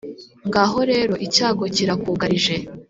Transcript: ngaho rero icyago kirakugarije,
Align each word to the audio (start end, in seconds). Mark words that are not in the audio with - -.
ngaho 0.47 0.79
rero 0.91 1.13
icyago 1.25 1.63
kirakugarije, 1.75 2.55